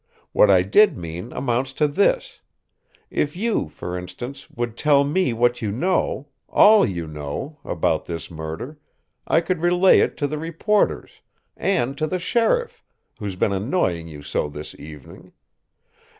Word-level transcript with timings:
What 0.31 0.49
I 0.49 0.63
did 0.63 0.97
mean 0.97 1.31
amounts 1.31 1.73
to 1.73 1.87
this: 1.87 2.39
if 3.11 3.35
you, 3.35 3.69
for 3.69 3.95
instance, 3.95 4.49
would 4.49 4.75
tell 4.75 5.03
me 5.03 5.31
what 5.31 5.61
you 5.61 5.71
know 5.71 6.29
all 6.49 6.83
you 6.87 7.05
know 7.05 7.59
about 7.63 8.07
this 8.07 8.31
murder, 8.31 8.79
I 9.27 9.41
could 9.41 9.61
relay 9.61 9.99
it 9.99 10.17
to 10.17 10.25
the 10.25 10.39
reporters 10.39 11.21
and 11.55 11.95
to 11.99 12.07
the 12.07 12.17
sheriff, 12.17 12.83
who's 13.19 13.35
been 13.35 13.53
annoying 13.53 14.07
you 14.07 14.23
so 14.23 14.49
this 14.49 14.73
evening. 14.79 15.33